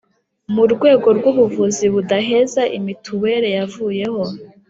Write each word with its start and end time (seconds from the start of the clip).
Mu 0.53 0.63
rwego 0.73 1.07
rw 1.17 1.25
‘ubuvuzi 1.31 1.85
budaheza 1.93 2.61
imituweri 2.77 3.49
yavuyeho. 3.57 4.23